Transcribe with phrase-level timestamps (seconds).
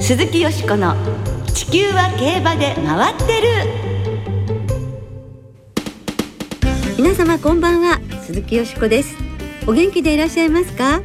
[0.00, 0.94] 鈴木よしこの
[1.46, 3.48] 地球は競馬で回ってる。
[6.98, 9.16] 皆様こんばんは鈴木よしこです。
[9.66, 11.00] お元気でいらっしゃいますか？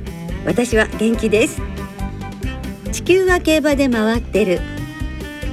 [0.45, 1.61] 私は元気です。
[2.91, 4.59] 地球は競馬で回ってる。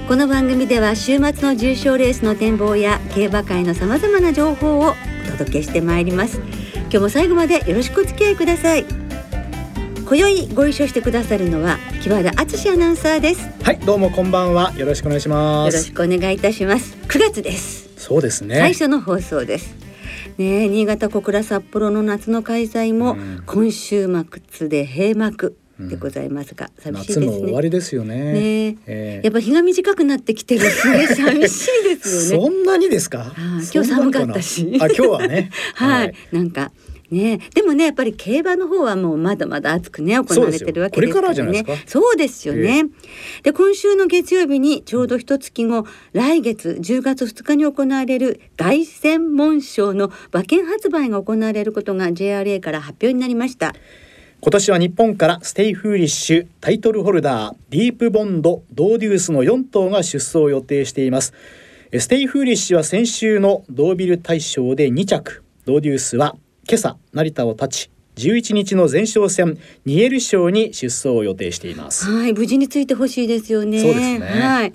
[0.09, 4.95] この番組では週末の重賞レースの展望や競馬界のさまざまな情報を
[5.37, 6.41] 届けしてまいります。
[6.83, 8.85] 今日も最後までよろしくお付き合いください。
[10.07, 13.51] 今宵ご一緒してくださるのは木和田敦アナウンサーです。
[13.63, 14.73] はいどうもこんばんは。
[14.77, 15.75] よろしくお願いします。
[15.75, 16.97] よろしくお願いいたします。
[17.09, 17.91] 9月です。
[17.97, 18.57] そうですね。
[18.57, 19.75] 最初の放送です。
[20.39, 23.17] ね新潟小倉札幌の夏の開催も
[23.47, 24.09] 今週
[24.49, 27.27] 末で閉幕でございますが、うん、寂しいですね。
[27.29, 28.33] 終わりですよね。
[28.33, 32.47] ね、えー、やっぱ日が短くなってきてるすね 寂しいですよね。
[32.47, 33.35] そんなにですか？
[33.73, 34.79] 今日寒かったし。
[34.81, 35.51] あ今日はね。
[35.75, 36.73] はい、はい、なんか
[37.11, 41.65] ね、でもねやっぱり競馬の方はもうまだまだ熱くね行われてるわけですからね。
[41.87, 42.87] そうですよね。
[43.45, 53.75] で今週の月曜日にちょうど一月後、来月10月2日に行われる凱旋門賞の馬券発売が行われることが JRA から発表になりました。
[54.47, 61.33] 今年は日本からステイフーリッシュタイトルホルダーディープボンドドウデュースの4頭が出走を予定しています。
[61.99, 65.43] ステイフーリッシュは先週のドーヴィル大賞で2着。
[65.65, 66.37] ドウデュースは
[66.69, 72.11] 今朝成田を発ち11日の前哨戦ニエル賞に出走を予定しています。
[72.11, 73.81] はい、無事についてほしいですよね。
[73.81, 74.21] そうですね。
[74.21, 74.73] はい。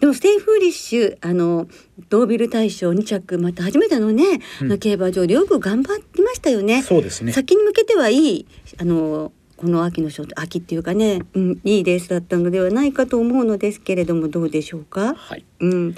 [0.00, 1.66] でもステイフーリッシュあの
[2.10, 6.82] ドーヴィル大賞2着また初めてのね、うん、競馬場でよく頑張ってましたよね。
[6.82, 7.32] そうですね。
[7.32, 8.46] 先に向けてはいい
[8.78, 9.32] あの
[9.62, 15.14] この秋の賞秋っていうかね、うん、いいレースだったのではないかと思うのですけれどもどうでしょうか？
[15.14, 15.44] はい。
[15.60, 15.94] うん。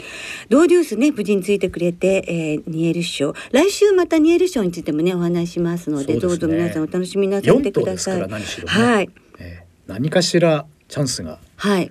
[0.50, 8.20] ドーデュースね無事についてくれて、えー、ニエル賞来週またニエル賞についてもねお話しますので、ね、どうぞ皆さんお楽しみなさってください。
[8.20, 8.26] ね、
[8.66, 9.90] はい、えー。
[9.90, 11.90] 何かしらチャンスがはい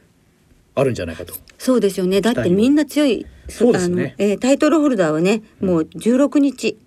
[0.76, 1.34] あるんじゃないかと。
[1.58, 2.22] そうですよね。
[2.22, 3.26] だってみんな強い。
[3.50, 4.16] そうですね。
[4.20, 6.78] えー、タイトルホルダーはね、もう16日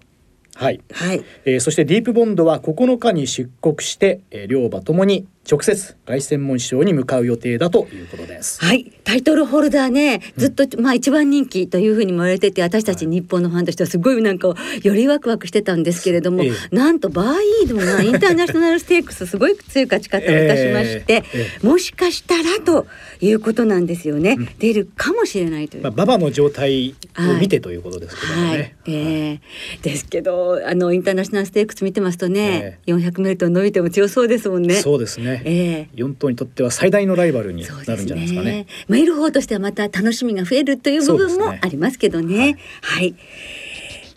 [0.57, 8.65] はい、はい、えー、そしてディープボンドは9日に出国して、えー、両馬ともに直接凱旋門賞に向かう予定だということです。
[8.65, 14.49] はい、タイトルホルダーね、ずっと、うん、まあ一番人気というふうにも言われてて、私たち日本のファンとしてはすごいなんか
[14.83, 17.27] よりワクワクしてたんですけれども、えー、なんとバー
[17.63, 22.87] イードがインターナショナルステークスすごい強い勝ち方をいたしまして、えもしかしたらと
[23.21, 24.37] いうことなんですよね。
[24.39, 25.83] うん、出るかもしれないという。
[25.85, 28.49] まあ馬場の状態を見てということですけどね。
[28.49, 34.75] はい、えー、ですけどあのインターナショナルステークス見てますとね、えー、400メートル伸びても強そうですもんね。
[34.75, 35.36] そうですね。
[35.45, 38.51] えー、頭にとっては最大のライバルになるんじゃないですかね。
[38.51, 42.37] ねまあ、いる方としてはまた楽しみが増えるという部分もありますけどね。
[42.37, 43.15] ねはい、はい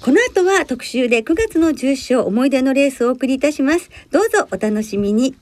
[0.01, 3.89] この後は特集で9月の重賞思い出のレースをお送りいたします。
[4.11, 5.35] どうぞお楽しみに。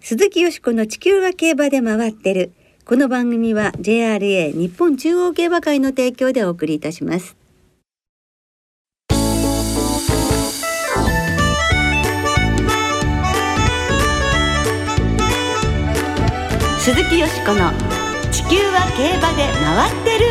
[0.00, 2.52] 鈴木よしこの地球は競馬で回ってる。
[2.84, 7.41] この番組は JRA 日本中央競馬会の提供でお送りいたします。
[16.84, 17.70] 鈴木よしこの
[18.32, 20.26] 地球は競馬で回ってる。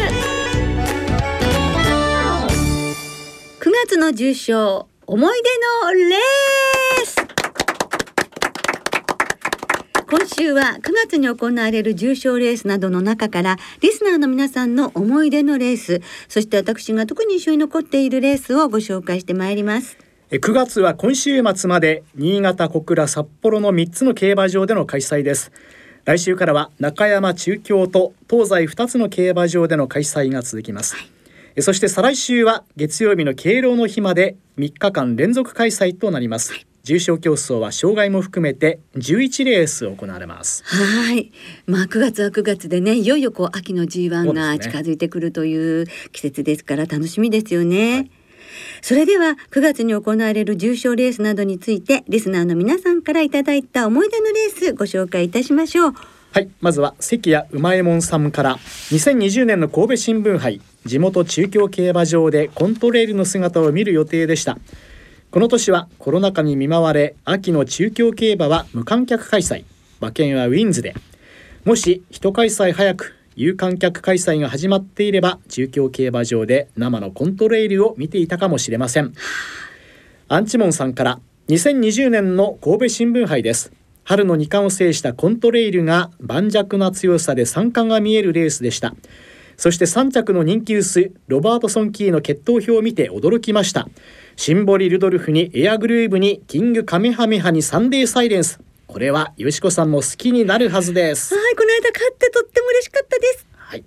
[3.61, 7.15] 9月の重賞思い出のレース。
[10.09, 19.97] 今週は9月に行われる重賞レースなどの中からリスナーの皆さんの思い出のレースそして私が特に印象に残っているレースをご紹介してまいります。
[20.31, 25.53] 9月は今週末まで新潟小倉札幌の3つの競馬場での開催です。
[26.05, 31.03] 来週からは中山中京と東西2つの競馬場での開催が続きます、は
[31.55, 36.65] い、そして再来週は月曜日の敬老の日まで3日間連続開催となります、はい。
[36.83, 40.63] 重賞競争は障害も含めて11レース行われます。
[40.65, 41.31] はい。
[41.67, 47.93] まあ9月は9月でね、いよいよこう秋の G1 が近づいてくるという季節ですから楽しみですよね。
[47.93, 48.11] はい
[48.81, 55.93] それでは9月に行われる重賞レースなどについてリスナーの皆さんからいただいた思い出のレースご紹介いたしましょう。
[56.33, 58.55] はいまずは関谷うまえもんさんから。
[58.55, 64.57] 2020年の神戸新聞杯地元中京競馬場でコントレールの姿を見る予定でした。
[65.29, 69.65] この年はコロナ禍に見舞われ秋の中京競馬は無観客開催。
[69.99, 70.95] 馬券はウィンズで。
[71.63, 79.13] もし一開催早く有観客開催が始まっていれば中京競馬場で生のコントレイルを見ていたかもしれません。
[80.27, 83.71] アンチモンさんから2020年の神戸新聞杯です。
[84.03, 88.95] 春の2冠を制したコントレイルが盤石な強さで三冠が見えるレースでした。
[89.57, 93.87] そして3着の人気薄ロバートソンキーの決闘表を見て驚きました。
[94.35, 98.59] シンボリルドルフにエアグルーヴにキングカメハメハにサンデーサイレンス。
[98.91, 101.33] これはよしこさんも好きになるはずです。
[101.33, 103.47] はいこの間買ってとっても嬉しかったです。
[103.55, 103.85] はい。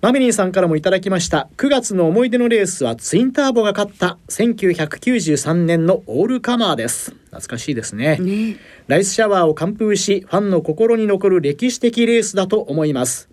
[0.00, 1.48] マミリンさんからもいただきました。
[1.56, 4.18] 9月の思い出のレースはツインターボが勝った。
[4.28, 7.12] 1993年のオールカマーです。
[7.26, 8.16] 懐かしいですね。
[8.16, 8.56] ね。
[8.88, 13.30] ライスシャワーを完封しファンの心に残る歴史的レースだと思います。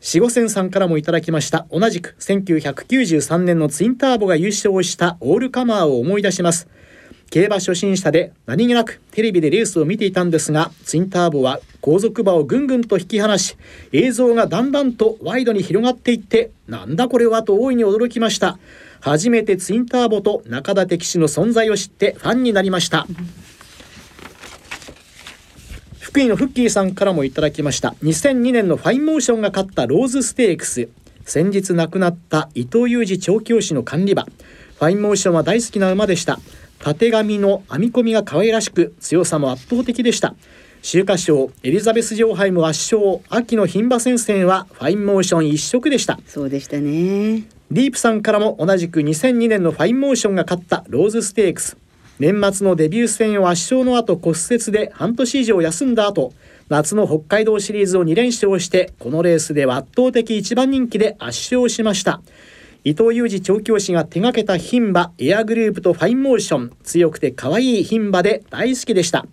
[0.00, 1.66] 四五千さんからもいただきました。
[1.70, 6.68] 同じく1993年のツインターボが優勝したオールカマーを思い出します
[7.30, 13.56] 競馬初心者で何気なくテレビでレースを見ていたんですがツインターボは後続馬をぐんぐんと引き離し
[13.92, 18.58] 映像がだんだんとワイドに広がっていってなんだこれはと大いに驚きました。
[19.00, 23.06] 初めてツインターボと中舘騎手の存在を知ってファンになりました。
[26.00, 27.94] 福井のフッキーさんからもいただきました。
[28.02, 30.88] 2002年のファインモーションが勝ったローズステークス。
[31.24, 34.24] 先日亡くなった伊藤雄二調教師の管理馬。
[34.24, 36.40] ファインモーションは大好きな馬でした。
[36.80, 40.34] 縦紙の編み込みが可愛らしく強さも圧倒的でした。
[40.82, 46.18] 秋華賞エリザベス女王杯も圧勝秋の牝馬戦線はファインモーション一色でした。
[46.26, 47.44] そうでしたね。
[47.70, 51.76] ディープさんからも同じく2002年のファインモーションが勝ったローズステークス。
[52.20, 56.34] 年末のデビュー戦を圧勝の後骨折で半年以上休んだ後
[56.68, 62.20] 夏の北海道シリーズを2連勝してこのレースでは圧倒的一番人気で圧勝しました
[62.82, 66.72] 伊藤雄二調教師が手掛けた牝馬エアグルーヴとファインモーション。
[66.82, 69.26] 強くて可愛い牝馬で大好きでした。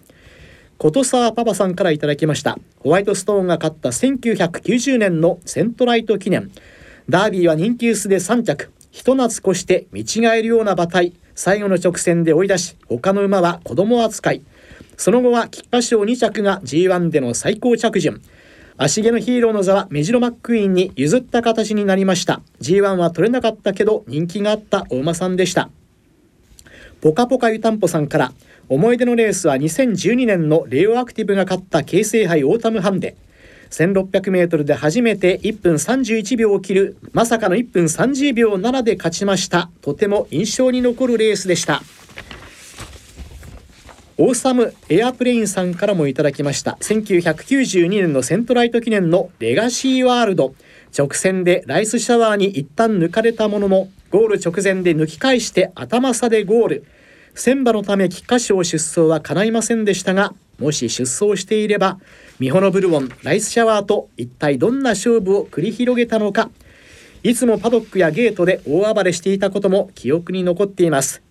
[0.78, 2.60] 琴沢パパさんからいただきました。
[2.80, 6.52] ホワイトストーンが勝った1990年のセントライト記念。
[7.08, 8.70] ダービーは人気薄で3着。
[8.92, 11.14] ひと夏越して見違えるような馬体。
[11.34, 14.42] 最後の直線で追い出し他の馬は子供扱い。
[14.98, 18.22] その後は菊花賞2着が G1 での最高着順。
[18.79, 22.41] 足毛のヒーローの座はメジロマックイーンに譲った形になりました。
[22.62, 25.71] G1 は取れなかったけど人気があったお馬さんでした。
[27.01, 28.33] ポカポカ湯たんぽさんから
[28.69, 33.15] 思い出のレースは2012年のレオアクティブが勝った京成杯オータムハンデ。
[33.71, 39.71] 1600m で初めて1分31秒を切るまさかの1分30秒7で勝ちました。
[39.81, 41.81] とても印象に残るレースでした。
[44.19, 46.78] オーサムエアプレインさんからもいただきました。
[46.81, 50.56] 1992年のセントライト記念のレガシーワールド。
[50.98, 56.86] 直線でライスシャワーに一旦抜かれたもののゴール直前で抜き返して頭差でゴール。
[57.36, 62.00] 千馬のため菊花賞出走は叶いませんでしたがもし出走していれば
[62.40, 66.50] ミホノブルボンライスシャワーと一体どんな勝負を繰り広げたのか。
[67.22, 71.26] いつもパドックやゲートで大暴れしていたことも記憶に残っています。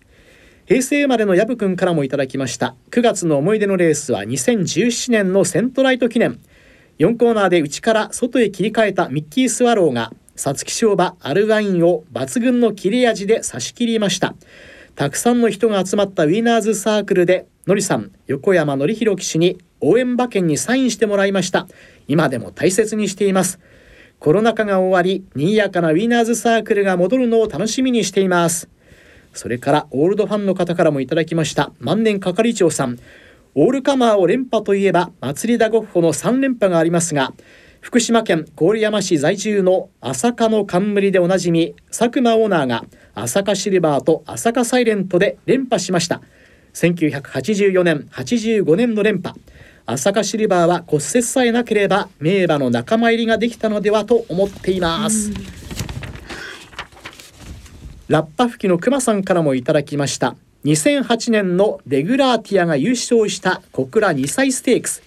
[0.67, 2.75] 平成生まれのヤブくんからもいただきました。
[2.91, 6.41] 9月の思い出のレースは2017年のセントライト記念。
[6.99, 14.35] 4コーナーで内から外へ切り替えたミッキースワローが皐月賞馬アルワインを抜群の切れ味で差し切りました。
[14.95, 21.65] たくさんの人が集まったウィナーズサークルでのりさん横山典弘騎手に応援馬券にサインしてもらいました。
[22.09, 23.61] 今でも大切にしています。
[24.19, 28.67] コロナ禍が終わり賑やかなウィナーズサークルが戻るのを楽しみにしています。
[29.37, 32.97] それからオールドファンの方からもいただきました万年係長さん。
[33.55, 37.33] オールカマーを連覇といえば祭りだゴッホの3連覇がありますが
[37.81, 42.85] 福島県郡山市在住の朝霞の冠でおなじみ佐久間オーナーが
[43.15, 46.21] 朝霞シルバーと朝霞サイレントで連覇しました。
[46.73, 49.35] 1984年85年の連覇。
[49.85, 55.31] 朝霞シルバーは骨折さえなければ名馬の仲間入りができたのではと思っています、
[58.07, 60.37] ラッパ吹きのくまさんからもいただきました。
[60.63, 65.03] 2008年のデグラーティアが優勝した小倉2歳ステークス。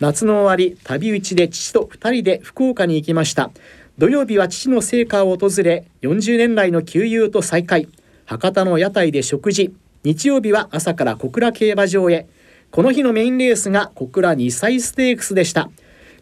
[0.00, 3.52] 夏の終わり旅打ちで父と2人で福岡に行きました。
[3.98, 7.86] 土曜日は父の成果を訪れ40年来の旧友と再会。
[8.24, 9.72] 博多の屋台で食事。
[10.02, 12.26] 日曜日は朝から小倉競馬場へ。
[12.72, 15.70] この日のメインレースが小倉2歳ステークスでした。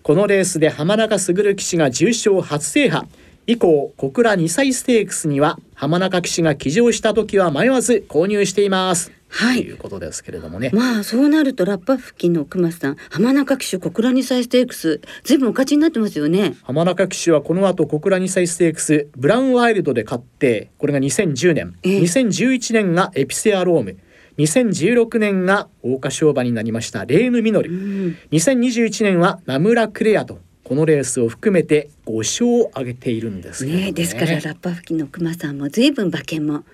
[0.03, 3.09] このレースで浜中卓騎手が重賞初制覇。
[3.47, 9.13] 以降小倉2歳ステークスには浜中騎手が騎乗した時は迷わず購入しています。
[9.29, 9.63] はい。
[9.63, 16.55] ということですけれどもね、まあそうなるとラッパ付近の熊さん浜中騎手小倉2歳ステークスずいぶんお勝ちになってますよね。
[16.63, 21.75] 浜中騎手はこの後小倉2歳ステークスブラウンワイルドで勝ってこれが2010年。
[21.83, 22.01] ええ。
[22.01, 23.97] 2011年がエピセアローム。
[24.39, 27.71] 2016年が桜花賞馬になりましたレーヌ・ミノル。
[27.71, 28.17] うん。
[28.33, 30.39] 2021年はナムラ・クレアと
[30.73, 36.65] このレースを含めて5勝を挙げているんですけれどもねですからラッパ付近の熊さんもずいぶん馬券も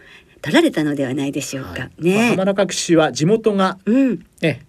[0.40, 1.80] 取られたのではないでしょうか、はい。
[1.80, 4.24] まあね浜中騎手は地元がうん。
[4.40, 4.64] ね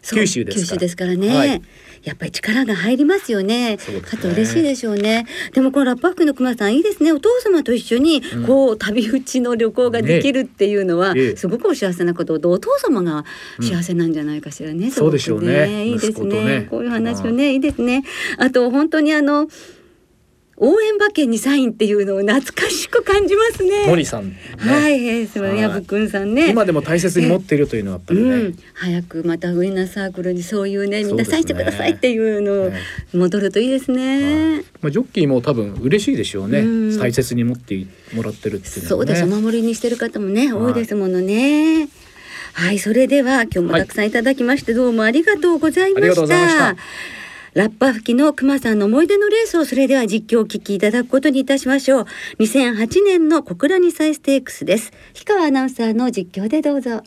[0.00, 1.62] 九州です九州ですからね、はい
[2.02, 3.52] やっぱり力が入りますよね。
[3.52, 3.76] ね。
[3.76, 5.26] かと嬉しいでしょうね。
[5.52, 7.12] でもこのラッパ服の熊さんいいですね。
[7.12, 8.46] お父様と一緒にうん。
[8.46, 11.20] こう、旅打ちの旅行ができるっていうのは、ね。
[11.20, 13.24] ええすごくお幸せなことでお父様が
[13.60, 14.90] 幸せなんじゃないかしらね、ん。
[14.90, 15.86] すごくそうでしょうね。
[15.86, 16.66] いいですね。
[16.70, 18.04] こういう話をねいいですね。
[18.38, 19.48] あと本当にあの
[20.64, 23.84] 応援馬券にサインっていうのを懐かしく感じますね。
[23.88, 24.36] 森さん、ね。
[24.58, 25.54] はい、えー、そはい。
[25.54, 26.50] のやぶくんさんね。
[26.50, 31.36] 今でも大切に持っているというのはやっぱりね、うん、早くまたウィンナーサークルにそういうねみんなそうですね。
[31.36, 32.78] さしてくださいっていうのをね
[33.12, 34.62] 戻るといいですね。
[34.80, 36.98] まあ、ジョッキーも多分嬉しいでしょうね、うん。
[36.98, 38.88] 大切に持ってもらってるっていうね。
[38.88, 40.62] そうですお守りにしてる方もねはい。
[40.62, 41.88] 多いですものね。
[42.54, 46.18] はい、それでは今日もたくさんいただきまして、どうもありがとうございまし
[46.58, 46.74] た。
[46.74, 46.76] た。
[47.54, 52.06] ラッパ吹きの熊さんの思い出のレースをそれでは実況をお聞きいただくことにいたしましょう。
[52.38, 54.90] 2008年の小倉2歳ステークスです。
[55.12, 57.02] 氷川アナウンサーの実況でどうぞ。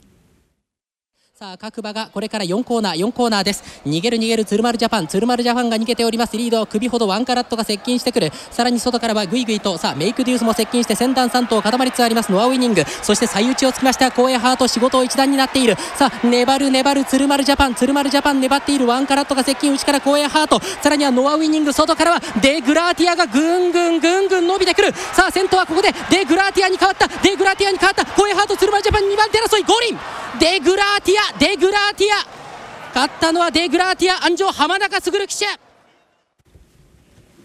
[1.37, 3.81] さあ各馬がこれから4コーナー4コーナーです。
[3.85, 5.07] 逃げる逃げるツルマルジャパン。
[5.07, 6.37] ツルマルジャパンが逃げております。
[6.37, 8.31] リード首ほどワンカラットが接近してくる。
[8.51, 12.31] さらに外からはグイグイとさあメイクデュースも接近して先端3頭固まりつつあります。
[12.31, 12.85] ノアウイニング。
[12.85, 14.11] そして最内をつきました。
[14.11, 15.75] コウエイハート仕事を一段になっている。
[15.97, 17.03] さあ粘る粘る。
[17.03, 17.75] ツルマルジャパン。
[17.75, 18.87] ツルマルジャパン粘っている。
[18.87, 19.73] ワンカラットが接近。
[19.73, 20.61] 内からコウエイハート。
[20.61, 21.73] さらにはノアウイニング。
[21.73, 24.93] 外からはデグラーティアがぐんぐんぐんぐん伸びてくる。
[24.93, 27.09] さあ先頭はここでデグラーティアに変わった。
[27.09, 28.05] デグラーティアに変わった。
[28.05, 29.63] コウエイハートツルマルジャパン2番手争い。
[29.63, 29.99] 五輪。
[30.39, 32.45] デグラーティアデグラーティア。
[32.93, 34.25] 勝ったのはデグラーティア。
[34.25, 35.45] 安城浜中卓騎手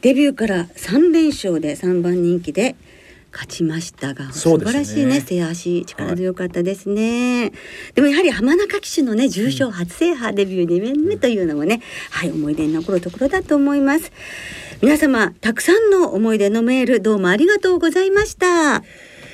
[0.00, 2.76] デビューから3連勝で3番人気で
[3.32, 5.20] 勝ちましたが、素晴らしいね。
[5.20, 7.52] 背足力強かったですね、
[7.94, 14.10] でもやはり浜中騎手のね重賞初制覇デビュー2年目というのもね、はい思い出に残るところだと思います。
[14.82, 18.82] 皆様たくさんの思い出のメールどうもありがとうございました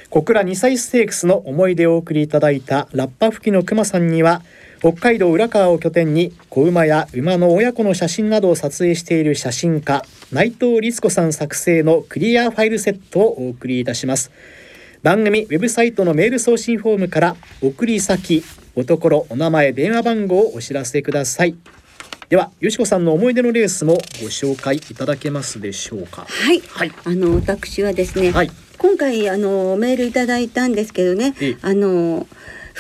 [0.09, 4.43] 小倉2歳ステークスの思い出をお送りいただいたラッパ吹きの熊さんには
[4.79, 14.31] 北海道浦川を拠点に子馬や馬の親子の写真などを撮影している写真家内藤律子さん作成のクリアファイルセットをお送りいたします。
[15.03, 18.43] 番組ウェブサイトのメール送信フォームから送り先
[18.75, 21.57] おところお名前電話番号をお知らせください。
[22.29, 23.99] ではよしこさんの思い出のレースもご
[24.29, 26.27] 紹介いただけますでしょうか？
[26.29, 26.93] はい、はい。
[27.05, 31.57] あの私はですね、はい今回あのメールいただいたんですけどねええ。
[31.63, 32.27] あの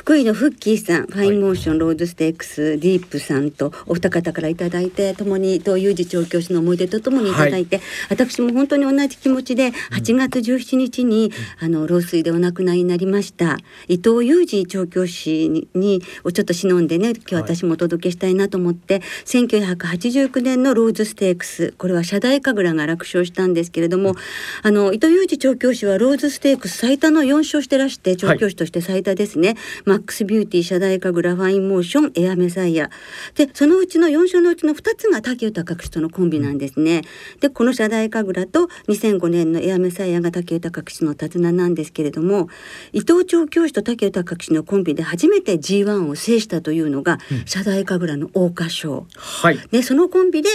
[0.06, 13.58] 福井のフッキーさんファインモーションローズステークス、ディープさんとお二方からいただいて共に伊藤雄二調教師の思い出とともにいただいて、私も本当に同じ気持ちで8月17日に、あの老衰でお亡くなりになりました
[13.88, 24.14] 伊藤雄二調教師ににをちょっと偲んでね今日私もお届けしたいなと思って、1989年のローズステークスこれはシャダイカグラが楽勝したんですけれども、
[24.62, 29.56] あの伊藤雄二調教師はローズステークス最多の4勝してらして調教師として最多ですね、
[29.96, 32.90] マックスビューティシャダイカグラファインモーションエアメサイア
[33.34, 37.00] でそのうちの4勝のうちの2つが武豊騎手とのコンビなんですね。
[37.40, 42.50] でこのシャダイカグラと2005年のエアメサイアが武豊騎手の手綱なんですけれども
[42.92, 49.06] 伊藤調教師と武豊騎手のコンビで初めて G1 を制したというのが、シャダイカグラの桜花賞。
[49.16, 50.50] はいでそのコンビで、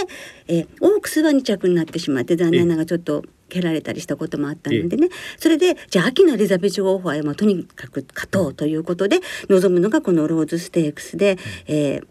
[0.46, 12.06] えーオークスは2着になってしまって残念ながらちょっと蹴られたりしたこともあったのでねそれでじゃあ秋のエリザベス女王杯はまあとにかく勝とうということで臨むのがこのローズステークスで、えー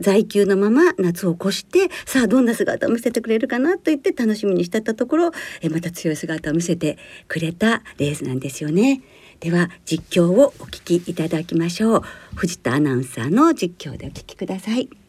[0.00, 6.98] 在休のまま夏を越してさあどんな姿を見せてくれるかなと言って楽しみにしてたところ、えーまた強い姿を見せて
[7.28, 9.02] くれたレースなんですよね。
[9.38, 12.02] では実況をお聞きいただきましょう
[12.34, 15.03] 藤田アナウンサーの実況でお聞きください。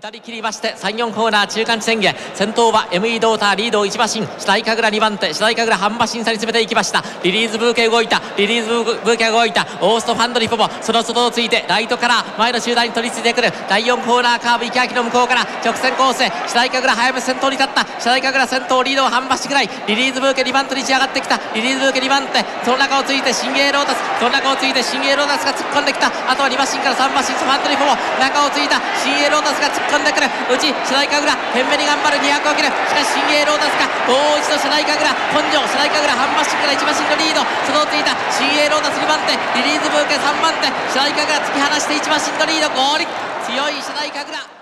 [0.00, 2.16] 下り切りまして34コーナー中間地点へ。
[2.34, 5.32] 先頭は ME ドーターリードを1馬身白井神楽2番手。
[5.32, 7.04] 白井神楽半馬身差に詰めていきました。
[7.22, 8.20] リリーズブーケ動いた。
[8.36, 9.64] リリーズブーケ動いた。
[9.80, 13.52] オーストファンドリフォもその外をついてライトから前の集団に取り付いてくる。
[13.68, 17.86] 第4コーナーカーブ池脇の向こうから直線コースへ白井神楽早め先頭に立った。
[18.00, 19.70] 白井神楽先頭リードを半馬身ぐらい。
[19.86, 21.38] リリーズブーケ2番手に仕上がってきた。
[21.54, 22.44] リリーズブーケ2番手。
[22.64, 24.02] その中をついて新鋭ロータス。
[24.18, 26.10] その中をついて新鋭ロータスが突っ込んできた。
[26.28, 28.82] あとは2馬身から3馬身ファンドリフォも中をついた。
[28.98, 29.83] 新鋭ロータスが突っ込んできた。
[29.84, 37.42] くるうち白井神楽懸命に頑張る200を切るしかし新鋭ロータスがもう一度白井神楽根性白井神楽半馬身から1馬身のリード。
[37.66, 40.68] そのついた新鋭ロータス2番手リリーズブーケ3番手。
[40.92, 43.06] 白井神楽突き放して1馬身のリード合理
[43.46, 44.53] 強い白井神楽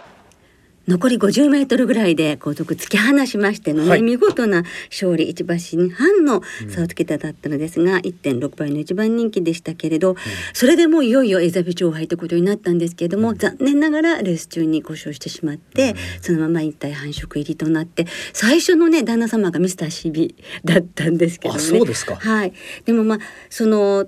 [0.88, 4.02] 残り50メートルぐらいで後続突き放しましてのね、はい。
[4.02, 5.28] 見事な勝利。
[5.28, 10.16] 一馬身半の差をつけただったのですが、1.6倍の一番人気でしたけれど、
[10.52, 20.34] それでもういよいよエザベ長杯ということになったんですけれども、残念ながらレース中に故障してしまって、そのまま引退繁殖入りとなって最初のね旦那様がミスター CB
[20.64, 21.60] だったんですけどね。
[21.60, 22.16] あそうですか。
[22.16, 22.52] はい、
[22.84, 23.18] でもまあ
[23.50, 24.06] その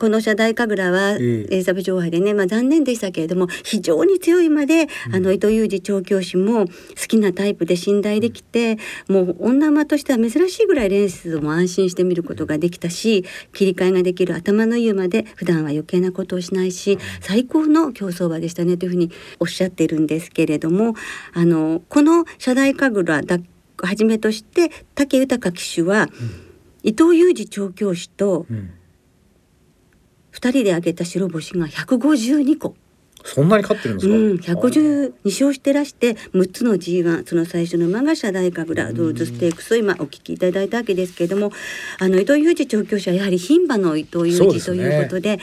[0.00, 1.46] この社大神楽はエえ。
[1.50, 6.72] えリザベス女王杯でね、まあ、残念でしたけれども非常に強い馬で、あの伊藤裕二調教師も好
[7.06, 8.78] きなタイプで信頼できて、
[9.08, 20.94] もう女馬としては珍しいぐらいレースも安心して見ることができたし切り替えができる頭のいい馬で普段は余計なことをしないし最高の競走馬でしたねというふうにおっしゃってるんですけれども
[21.34, 23.38] あのこの社大神楽だ
[23.82, 26.08] はじめとして武豊騎手は、
[26.82, 28.70] 伊藤裕二調教師とうん
[30.32, 32.74] 2人で挙げた白星が152個、
[33.24, 41.52] そんなに勝ってるんですか、うん、152勝してらして6つの G1 その最初の馬が社大神楽ローズステークスを今お聞きいただいたわけですけれども
[41.98, 45.38] あの伊藤裕二調教師はやはり牝馬の伊藤裕二ということで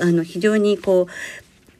[0.00, 1.06] あの非常にこ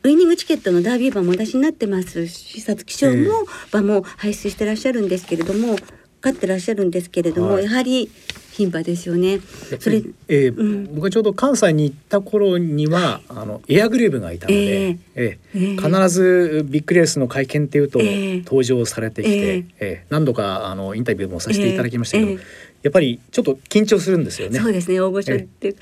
[0.02, 5.76] うウイニングチケットのダービー馬もお出しになってますし皐月賞も馬も輩出してらっしゃるんですけれども
[6.22, 7.64] 勝ってらっしゃるんですけれども、はい。
[7.64, 8.10] やはり
[8.52, 9.40] 牝馬ですよね。
[9.78, 10.84] それえーうん。
[10.94, 13.44] 僕がちょうど関西に行った頃には、あ。
[13.44, 24.58] のエアグルーヴがいたので、えええええ必ずビッグレースの会見っていうと、ええ登場されてきて、えええ何度かあのインタビューもさせていただきましたけど、えええやっぱりちょっと緊張するんですよね。
[24.58, 25.76] そうですね大御所って、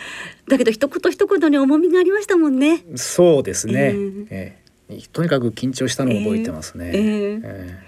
[0.48, 2.84] だけど一言一言に重みがありましたもんね。
[2.96, 3.94] そうですね、
[4.30, 4.58] ええ
[4.90, 6.90] えとにかく緊張したのを覚えてますね。
[6.94, 7.78] えええ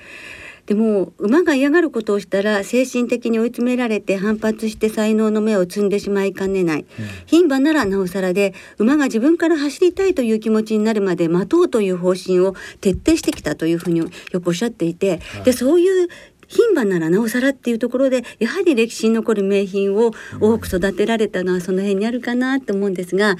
[0.70, 6.86] でも馬が嫌がることをしたら精神的に追い詰められて反発して才能の芽を摘んでしまいかねない。
[7.26, 16.08] 牝馬ならなおさらで馬が自分から走りたいという気持ちになるまで待とうという方針を徹底してきたというふうによくおっしゃっていて、でそういう
[16.50, 23.36] 牝馬ならなおさらっていうところでやはり歴史に残る名品を多く育てられたのはその辺にあるかなと思うんですが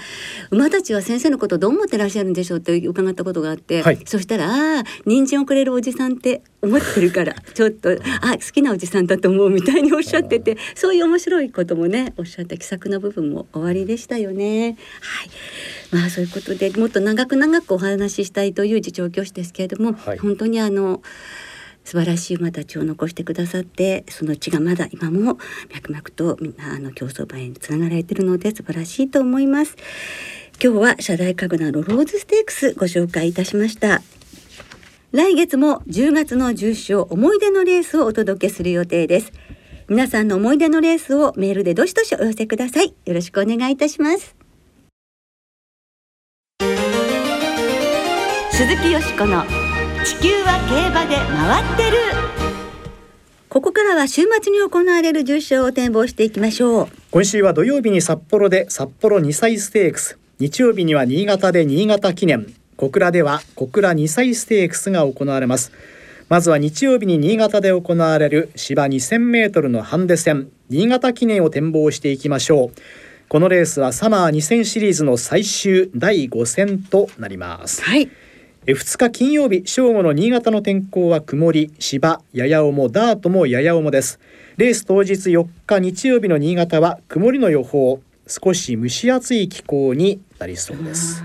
[0.51, 3.99] 馬たちは先生のことをどう思ってらっしゃるんでしょうって伺ったことがあって、はい。
[4.07, 4.47] そしたら
[4.79, 7.91] 「ああ人参をくれるおじさんって思ってるから ちょっと
[8.21, 14.77] あ好きなおじさんだと思う」みたいにおっしゃっててそういう面白いこともねおっしゃって気さくな部分も終わりでしたよね。
[15.01, 15.31] はい。
[15.91, 20.19] まあそういうことでもっと長く長くお話ししたいという次長教師ですけれども、はい。
[20.19, 21.03] 本当にあの
[21.85, 25.39] 素晴らしい馬たちを残してくださってその血がまだ今も
[25.75, 29.77] 脈々とみんなあの競走馬につながられているので素晴らしいと思います。
[30.63, 34.03] 今日は社大神楽のローズステークスご紹介いたしました。
[35.13, 39.33] 来月も10月の重賞思い出のレースをお届けする予定です。
[39.89, 42.95] 皆さんの思い出のレースをメールでどしどしお寄せください。
[43.07, 44.37] よろしくお願いいたします。
[48.53, 49.43] 鈴木よしこの
[50.03, 51.99] 地球は競馬で回ってる。
[53.51, 56.89] ここからは週末に行われる重賞を展望していきましょう。
[57.11, 62.47] 今週は土曜日に札幌で札幌2歳ステークス日曜日には新潟で新潟記念。
[62.79, 65.71] 小倉では小倉2歳ステークスが行われます。
[66.31, 70.49] まずは日曜日に新潟で行われる芝2000メートルのハンデ戦。
[70.71, 72.79] 新潟記念を展望していきましょう。
[73.29, 77.83] このレースはサマー2000シリーズの最終第5戦となります。
[77.83, 78.03] はい。
[78.03, 78.09] え
[78.67, 84.21] 2日金曜日正午の新潟の天候は曇り芝やや重ダートもやや重です。
[84.59, 91.25] レース当日4日日曜日の新潟は曇りの予報少し蒸し暑い気候になりそうです。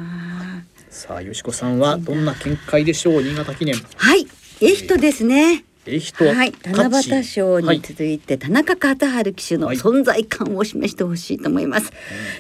[0.90, 3.76] さあよしこさんはどんな見解でしょう新潟記念。
[3.98, 4.26] はい
[4.62, 5.66] え人ですね
[6.34, 7.78] はい、七夕賞はい。
[7.78, 9.78] に続いて田中勝春騎手のはい。
[9.78, 11.92] 存在感を示してほしいと思います、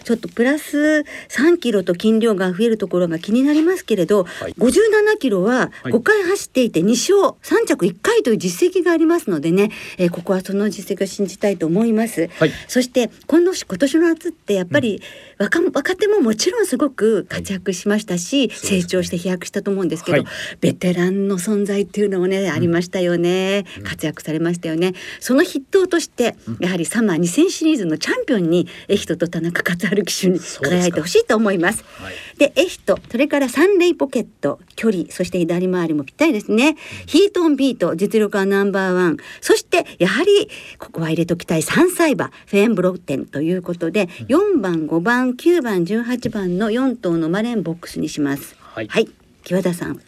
[0.04, 4.54] ちょっとプラス3キロと筋量が増えるところが気になりますけれど、はい。
[4.54, 5.94] 57キロははい。
[5.94, 12.52] 5回走っていて2勝3着1回という実績がありますのでね、えーここはその実績を信じたいと思います、はい。
[12.68, 15.02] そして今年今年の夏ってやっぱり
[15.38, 20.28] 若,、若手ももちろんすごく活躍しましたし、成長して飛躍したと思うんですけど、はい。
[20.62, 23.35] ベテランの存在っていうのもね、ありましたよね、
[23.84, 24.94] 活躍されましたよね。
[25.20, 31.84] その筆頭として、やはりサマー2000シリーズのチャンピオンにエヒトと田中勝春騎手に輝いてほしいと思います。
[31.98, 32.16] はい。
[32.38, 39.18] でエヒトそれからサンレイポケット距離そして左回りもぴったりですね、ヒートンビート実力はナンバーワン。
[39.42, 48.56] そしてやはりここは入れときたい3歳馬フェーンブロッテンということで、4番5番9番18番の4頭のマレンボックスにします。
[48.60, 48.88] はい。
[48.88, 49.10] はい。
[49.44, 50.02] 木和田さん。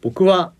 [0.00, 0.52] 僕は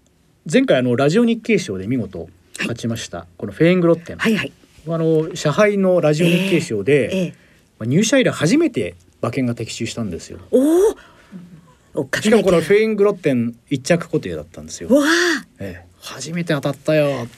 [0.51, 2.29] 前回あのラジオ日経賞で見事
[2.59, 4.53] 勝ちました、このフェーングロッテン、はいはい。
[4.89, 7.35] あの社配のラジオ日経賞で、ええ
[7.79, 10.41] まあ入社以来初めて馬券が的中したんですよ。
[10.51, 10.95] お
[11.95, 14.89] おしかもこのフェイングロッテン一着固定だったんですよ。
[14.89, 17.29] わあええ、初めて当たったよ。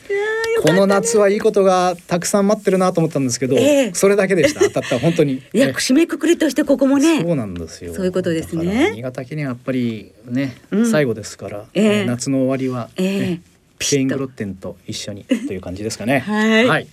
[0.62, 4.60] この夏はいいことがたくさん待ってるなと思ったんですけど、ええそれだけでした。
[4.60, 5.34] 当たった本当に。
[5.52, 7.94] いやええ締めくくりとしてここもねそうなんですよ。
[7.94, 13.40] そういうことですね新潟記念はやっぱりね、うん最後ですから、ええ夏の終わりは、ええね
[13.78, 16.20] フェイングロッテンと一緒にという感じですかね。
[16.26, 16.86] はいはい。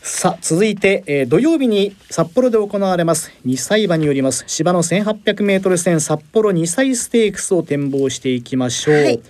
[0.00, 9.20] さあ続いて、えー、土曜日に札幌で行われます2歳馬によります芝の 1800m 戦札幌2歳ステークスを展望していきましょう、はい、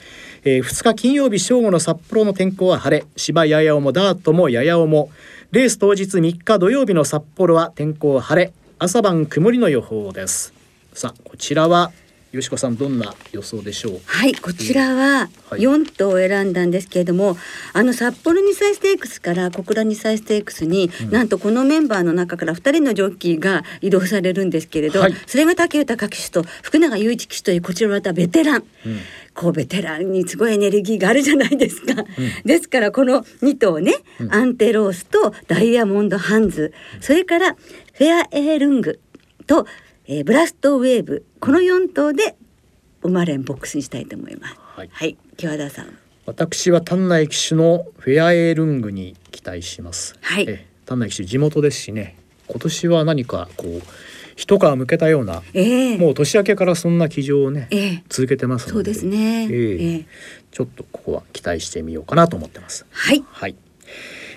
[0.44, 3.05] えー、2日金曜日正午の札幌の天候は晴れ。
[3.16, 5.11] 芝やや重ダートもやや重
[5.51, 8.53] レース当日3日土曜日の札幌は天候晴れ。
[8.79, 10.55] 朝晩曇りの予報です。
[10.92, 11.92] さあこちらは
[12.31, 14.01] よしこさんどんな予想でしょう？
[14.05, 17.37] はいこちらは4頭を選んだんですけれども、はい、
[17.73, 28.64] あの札幌2歳ステークスから小倉2歳ステークスに、うん、なんとこのメンバーの中から2人のジョッキーが移動されるんですけれど、はい、それが武豊騎手と福永雄一騎手というこちらまたベテラン、うん、
[29.35, 32.07] こうベテランにすごいエネルギーがあるじゃないですか、うん、
[32.45, 33.95] ですからこの2頭ね、
[34.31, 36.75] アンテロースとダイヤモンドハンズ。
[37.01, 39.01] それからフェアエールング
[39.47, 39.67] と
[40.11, 42.35] えー、ブラストウェーブこの4頭で
[43.03, 44.55] 生まれんボックスにしたいと思います。
[44.59, 45.99] はい、はい、木和田さん。
[46.25, 50.16] 私は丹内騎手のフェアエールングに期待します。
[50.23, 50.47] はい。
[50.49, 52.16] え丹内騎手地元ですしね。
[52.47, 53.83] 今年は何かこう
[54.35, 60.07] 一皮むけたような、えー、もう年明けからそんな騎乗をね、えー、続けてますそうですね、えー、えー、
[60.53, 62.87] ちょっとここは期待してみようかなと思ってます。
[62.90, 63.23] はい。
[63.29, 63.57] はい。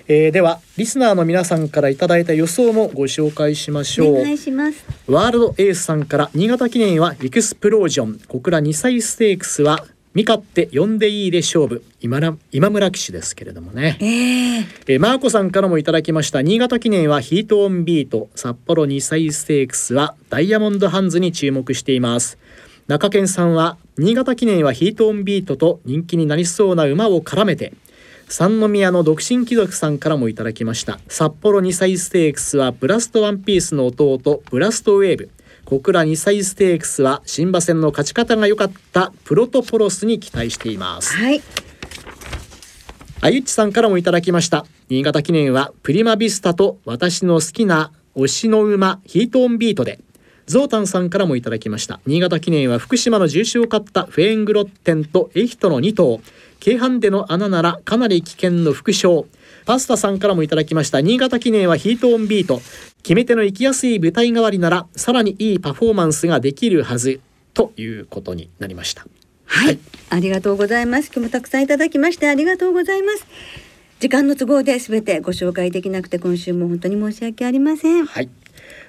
[0.08, 4.14] えー、ではリスナーの皆さんからいただいた予想もご紹介しましょう。
[4.16, 4.84] お願いします。
[5.06, 8.20] ワールドエースさんから新潟記念はエクスプロージョン。
[8.28, 9.84] 小倉2歳ステークスは
[10.14, 11.84] 見勝って呼んでいいで勝負。
[12.00, 18.28] 今今村騎手ですけれどもね、えー、えー、マーコさんからもいただきました新潟記念はヒートオンビート。
[18.34, 22.38] 札幌2歳ステークスはダイヤモンドハンズに注目しています。
[22.88, 27.72] 中堅さんは新潟記念はヒートオンビートと人気になりそうな馬を絡めて
[28.32, 30.98] 三宮の独身貴族さんからもいただきました。
[31.06, 35.30] 札幌2歳ステークスはブラストワンピースの弟ブラストウェーブ。
[35.66, 41.14] 小倉2歳ステークスは新馬戦の勝ち方が良かったプロトポロスに期待しています。
[41.14, 41.42] はい。
[43.20, 44.64] あゆっちさんからもいただきました。
[44.88, 50.00] 新潟記念はプリマビスタと私の好きな推しの馬ヒートオンビートで。
[50.46, 52.00] ゾウタンさんからもいただきました。
[52.06, 56.20] 新潟記念は福島の重賞を勝ったフェーングロッテンとエヒトの2頭
[56.62, 59.26] 京阪での穴ならかなり危険の副賞
[59.66, 61.00] パスタさんからもいただきました。
[61.00, 62.62] 新潟記念はヒートオンビート。
[63.02, 67.20] 決め手の行きやすい舞台代わりならさらにいいパフォーマンスができるはず。
[67.52, 69.04] ということになりました。
[69.44, 69.78] はい、はい、
[70.10, 71.10] ありがとうございます。
[71.12, 73.26] 今日もたくさんいただきましてありがとうございます。
[73.98, 78.06] 時間の都合で全てご紹介できなくて今週も本当に申し訳ありません。
[78.06, 78.30] はい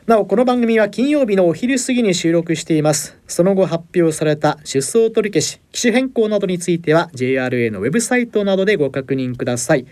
[0.05, 3.17] なおこの番組は金曜日のお昼過ぎに収録しています。
[3.25, 9.85] その後発表された出走取り消し機種変更などについては JRA のウェブサイトなどでご確認ください。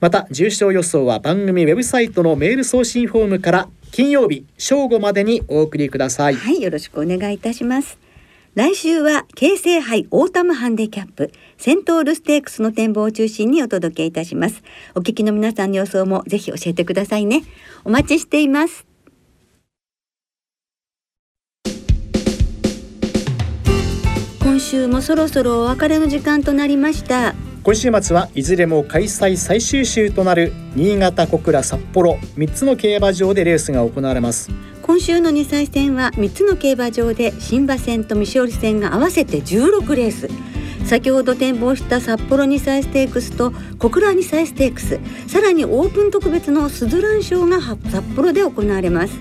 [0.00, 6.34] また重賞予想は番組ウェブサイトのメール送信フォームから金曜日正午までにお送りください。
[6.34, 7.98] はいよろしくお願いいたします。
[8.54, 14.62] 来週は京成杯オータムハンデキャップセントウルステークスの展望を中心にお届けいたします。
[14.94, 17.42] お聞きの皆さんの予想もぜひ教えてくださいね。
[17.84, 18.91] お待ちしています。
[24.42, 27.32] 今週もそろそろお別れの時間となりました。
[27.62, 34.50] 今週末はいずれも開催最終週となる新潟小倉札幌3つの競馬場でレースが行われます。
[34.82, 40.28] 今週の2歳戦は3つの競馬場で新馬戦と未勝利戦が合わせて16レース。
[40.86, 44.98] 先ほど展望した札幌2歳ステークスと小倉2歳ステークス。
[45.28, 49.14] さらにオープン特別のスズラン賞が札幌で行われます。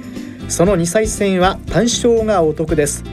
[0.50, 3.04] その2歳戦は単勝がお得です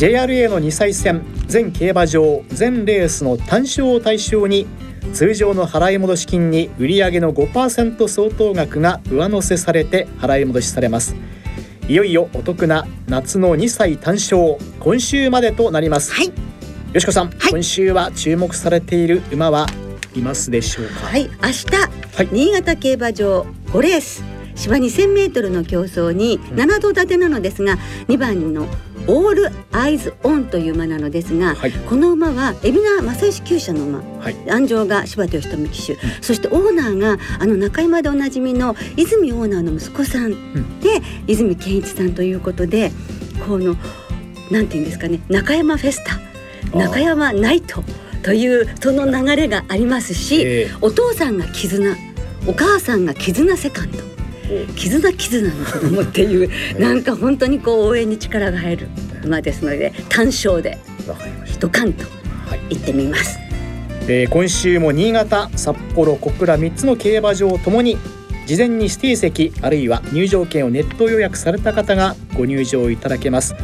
[0.00, 4.66] JRA の2歳戦全競馬場全レースの単勝を対象に
[5.12, 11.14] 通常の払い戻し金に売上の5%相当額が上乗せされて払い戻しされます。
[11.86, 16.32] いよいよお得な夏の2歳単勝今週までとなります、はい、
[16.94, 19.66] よしこさん、はい、今週は注目されている馬は
[20.14, 21.08] いますでしょうか？
[21.08, 21.24] はい。
[21.24, 21.66] 明日、
[22.16, 24.24] はい、新潟競馬場5レース。
[24.54, 28.66] 芝 2000m の競争に7度立てなのですが、2番の
[29.06, 42.92] オールアイズオンという馬なのですが、はい、この馬は海老名正義厩舎の馬、はい、安城が柴田義富騎手、うん、そしてオーナーがあの中山でおなじみの泉オーナーの息子さん、うん、で泉健一さんということで
[43.46, 43.76] この
[44.50, 46.18] なんていうんですかね中山フェスタ。
[46.76, 47.82] 中山ナイト
[48.22, 51.96] というその流れがありますし、えー、お父さんが絆
[52.46, 53.98] お母さんが絆セカンド。
[54.76, 58.88] 絆絆の子供っていうなんか本当にこう応援に力が入る
[59.24, 60.78] 馬ですので単勝で
[61.46, 62.04] 一貫と
[62.68, 63.38] 行ってみます。
[63.38, 63.48] はい、
[64.08, 67.98] えー、今週も新潟、札幌、小倉3つの競馬場ともに
[68.46, 73.54] 事前に指定席あるいは入場券をネット予約された方がご入場いただけます。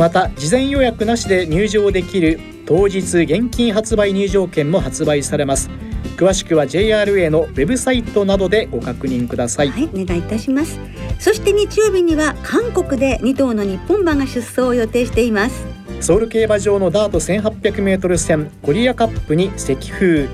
[0.00, 5.68] また事前予約なしで入場できる当日現金発売入場券も発売されます
[6.16, 10.78] 詳しくは JRA のウェブサイトなどでご確認ください、はい、お願いいたします。
[11.18, 15.66] そして日曜日には韓国で2頭の日本馬が出走を予定しています。
[16.00, 20.28] ソウル競馬場のダート 1800m 戦コリアカップに石風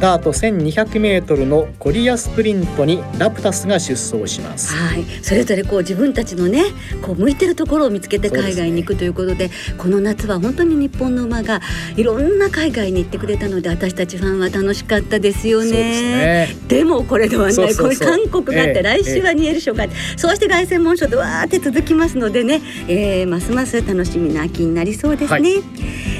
[0.00, 4.74] ダート 1200m のコリアスプリントにラプタスが出走します。
[4.74, 5.04] はい。
[5.22, 6.64] それぞれこう自分たちのね
[7.02, 11.60] こう向いてるところを見つけて海外に行くということで、ね、この夏は本当に日本の馬が
[11.96, 16.48] いろんな海外に行ってくれたので私たちファンは楽しかったですよね。
[16.68, 17.74] で、ね、もこれではない。
[17.76, 25.54] これ韓国があって、来週はニエル賞があって、えー、そうして凱旋門賞でわーって続きますのでね、えー、ますます楽しみな秋になりそうですね。
[25.54, 25.62] はい。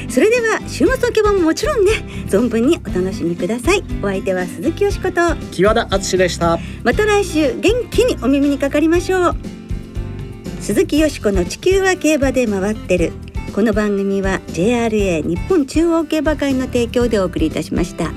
[0.09, 1.93] それでは週末の競馬ももちろんね
[2.29, 3.83] 存分にお楽しみください。
[4.03, 5.37] お相手は鈴木よしこと。
[5.51, 6.59] 木和田敦でした。
[6.85, 9.37] また来週元気にお耳にかかりましょう。
[10.61, 13.12] 鈴木よしこの地球は競馬で回ってる。
[13.55, 18.12] この番組は JRA 日本中央競馬会の提供でお送りいたしました。